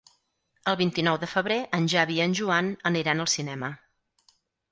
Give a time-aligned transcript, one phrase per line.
[0.69, 3.73] El vint-i-nou de febrer en Xavi i en Joan aniran al cinema.